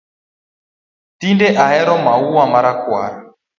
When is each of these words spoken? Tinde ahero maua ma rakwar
Tinde 1.19 1.47
ahero 1.65 1.93
maua 2.05 2.43
ma 2.51 2.59
rakwar 2.65 3.11